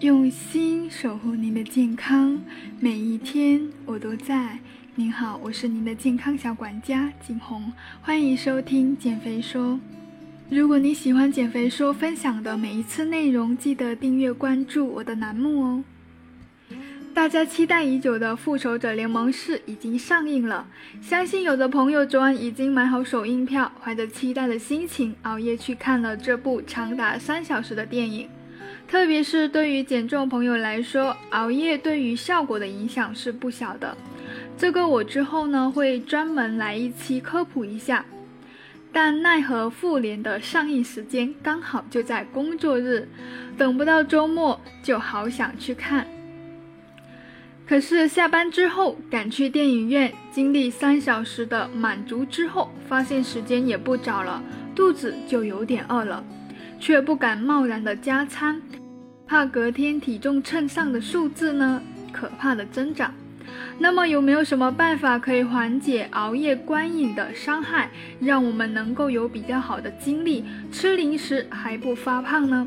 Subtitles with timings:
[0.00, 2.38] 用心守护您的健康，
[2.78, 4.58] 每一天我都在。
[4.94, 7.72] 您好，我是您的健康小管家景红，
[8.02, 9.80] 欢迎收听减肥说。
[10.50, 15.84] 如果你喜欢减肥说分享的每一次内容，记得订阅关注我的栏目哦。
[17.14, 20.68] 大家期待已久的《复仇者联盟四》已经上映了，
[21.00, 28.28] 相信有的朋友昨晚已经买好首映票，怀着期待的心情熬夜去看了这部长达三小时的电影。
[28.88, 33.96] 特别是对于减重朋友来说，熬夜对于效果的影响是不小的。
[34.56, 38.04] 这个我之后呢会专门来一期科普一下。
[38.92, 43.06] 但奈何复联的上映时间刚好就在工作日，
[43.58, 46.06] 等不到周末，就好想去看。
[47.68, 54.42] 可是下班之后赶去电影院，经历三小时的满足之后，发现时间也不早了，
[54.74, 56.24] 肚子就有点饿了，
[56.80, 58.62] 却不敢贸然的加餐，
[59.26, 63.12] 怕隔天体重秤上的数字呢可怕的增长。
[63.78, 72.66] 那么有没有什么办法可以缓解熬夜观影的伤害，让我们能够有比较好的精力，吃零食还不发胖呢？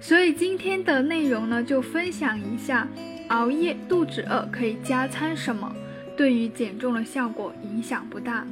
[0.00, 2.86] 所以今天的内容呢，就分享一下。
[3.28, 5.70] 熬夜肚子饿可以加餐什么？
[6.16, 8.46] 对于减重的效果影响不大。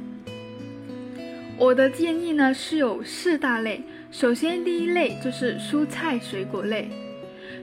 [1.57, 3.81] 我的建议呢是有四大类。
[4.11, 6.91] 首先，第一类就是蔬菜水果类。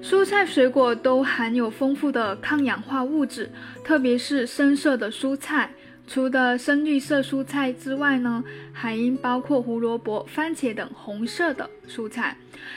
[0.04, 3.50] 蔬菜水果都含有丰富的抗氧化物质，
[3.82, 5.70] 特别是深色的蔬菜。
[6.06, 12.36] 除了深绿色蔬菜之外呢，还应包括胡萝卜、番茄等红色的蔬菜，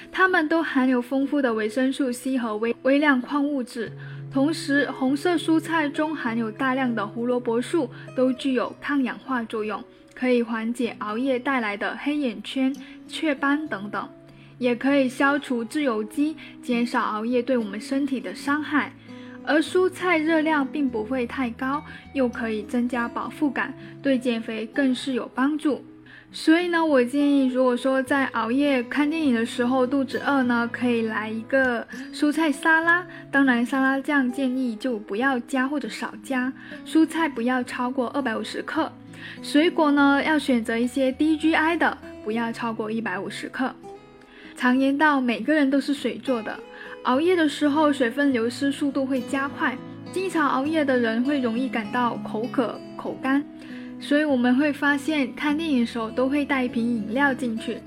[0.09, 3.91] 它们都含有丰富的维生素 C 和微微量矿物质。
[4.31, 9.83] 同时，红色蔬菜中含有大量的胡萝卜素，都具有抗氧化作用，
[10.15, 12.73] 可以缓解熬夜带来的黑眼圈、
[13.05, 14.07] 雀斑等等，
[14.57, 18.93] 也可以消除自由基，减少熬夜对我们身体的伤害。
[19.45, 21.81] 而蔬菜热量并不会太高，
[22.13, 25.85] 又可以增加饱腹感，对减肥更是有帮助。
[26.29, 33.07] 所以呢，我建议，如果说在熬夜看电影的时候肚子饿呢，可以来一个蔬菜沙拉。
[33.31, 36.51] 当然，沙拉酱建议就不要加或者少加，
[36.85, 38.91] 蔬菜不要超过二百五十克，
[39.41, 43.73] 水果呢要选择一些低 GI 的，不要超过一百五十克。
[44.57, 46.59] 常言道，每个人都是水做的，
[47.03, 49.77] 熬夜的时候水分流失速度会加快，
[50.11, 53.45] 经常熬夜的人会容易感到口渴、口干。
[53.99, 57.77] 所以我们会发现，看电影的时候都会带一瓶饮料进去。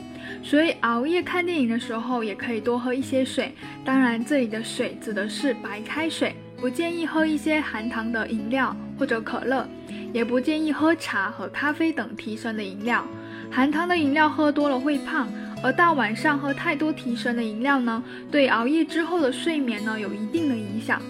[0.45, 3.53] 所以熬夜看电影的时候，也可以多喝一些水。
[3.85, 9.69] 当然，这里的水指的是白开水，不建议喝一些含糖的饮料或者可乐，
[10.13, 13.05] 也不建议喝茶和咖啡等提神的饮料。
[13.51, 15.29] 含糖的饮料喝多了会胖，
[15.63, 21.01] 而到晚上喝太多提神的饮料呢，对熬夜之后的睡眠呢有一定的影响。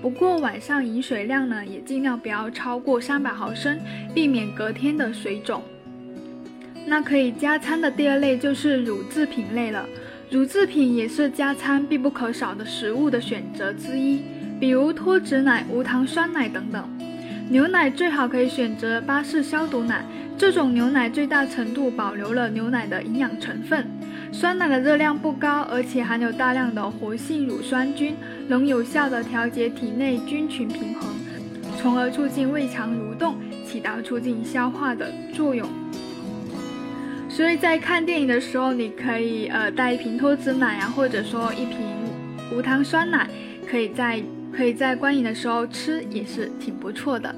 [0.00, 3.80] 不过晚上饮水量呢，也尽量不要超过三百毫升，
[4.14, 5.62] 避免隔天的水肿。
[6.86, 9.84] 那可以加餐的第二类就是乳制品类了，
[10.30, 14.22] 乳制品也是加餐必不可少的食物的选择之一，
[14.60, 16.88] 比如脱脂奶、无糖酸奶等等。
[17.50, 20.04] 牛奶最好可以选择巴氏消毒奶，
[20.38, 23.84] 这种牛奶最大程度保留了牛奶的营养成分。
[24.30, 28.14] 酸奶的热量不高，而且含有大量的活性乳酸菌，
[28.46, 31.12] 能有效的调节体内菌群平衡，
[31.76, 33.34] 从而促进胃肠蠕动，
[33.66, 35.68] 起到促进消化的作用。
[37.28, 41.78] 所以在看电影的时候，你可以呃带一瓶脱脂奶啊，或者说一瓶
[42.54, 43.28] 无糖酸奶，
[43.68, 44.22] 可以在
[44.52, 47.34] 可以在观影的时候吃，也是挺不错的。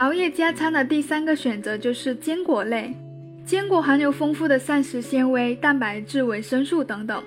[0.00, 2.94] 熬夜加餐的第三个选择就是坚果类。
[3.44, 7.22] 坚果含有丰富的膳食纤维、蛋白质、维生素等等。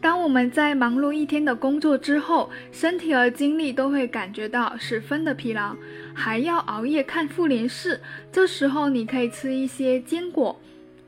[0.00, 5.76] 当我们在忙碌一天的工作之后，身体和精力都会感觉到十分的疲劳，
[6.14, 8.00] 还要熬夜看复联四，
[8.32, 10.58] 这时候你可以吃一些坚果，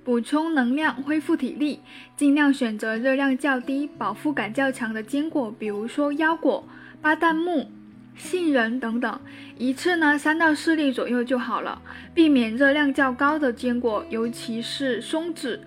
[0.04, 1.80] 补充能量，恢复体力。
[2.14, 6.62] 尽量选择热量较低、饱腹感较强的坚果，比如说腰果、
[7.00, 7.70] 巴旦木。
[8.16, 9.20] 杏仁等等，
[9.58, 11.80] 一次呢三到四粒左右就好了，
[12.14, 15.60] 避免热量较高的坚果，尤其是松子、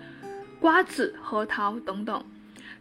[0.60, 2.22] 瓜子、核桃等等。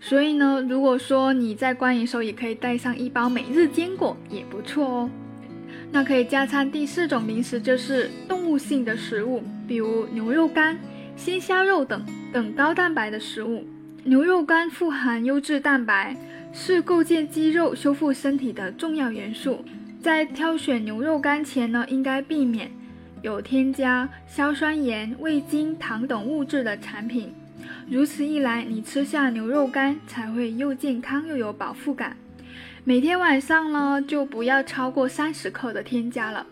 [0.01, 5.10] 所以呢，如果说你在观影时候也可以带上一包每日坚果，也不错哦。
[5.92, 10.77] 那可以加餐第四种零食就是动物性的食物，比如牛肉干、
[11.16, 13.68] 鲜虾肉等等高蛋白的食物。
[14.04, 16.16] 牛肉干富含优质蛋白。
[16.51, 19.63] 是构建肌肉、修复身体的重要元素。
[20.01, 22.72] 在挑选牛肉干前呢，应该避免
[23.22, 27.34] 有添加硝酸盐、味精、糖等物质的产品。
[27.90, 32.16] 如此一来，你吃下牛肉干才会又健康又有饱腹感。
[32.86, 36.45] 每天晚上呢，就不要超过三十克的添加了。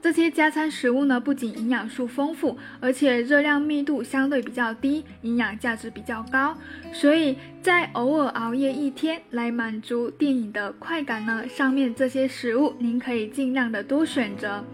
[0.00, 6.56] 这些加餐食物呢，不仅营养素丰富，而且热量密度相对比较低，营养价值比较高。
[6.92, 14.64] 所以在偶尔熬夜一天来满足电影的快感呢，上面这些食物您可以尽量的多选择。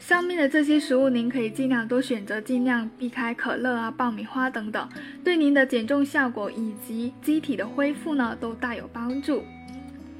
[0.00, 4.86] 上面的这些食物您可以尽量多选择，尽量避开可乐啊、爆米花等等，
[5.22, 9.44] 对您的减重效果以及机体的恢复呢，都大有帮助。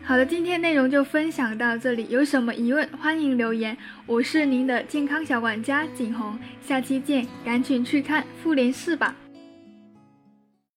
[0.06, 2.06] 好的，今天内容就分享到这里。
[2.10, 3.74] 有什么疑问，欢迎留言。
[4.04, 9.16] 我是您的健康小管家景红，下期见，赶紧去看《复联四》吧。